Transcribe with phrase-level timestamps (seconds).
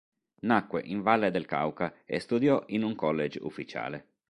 [0.39, 4.07] Nacque in Valle del Cauca e studiò in un college ufficiale.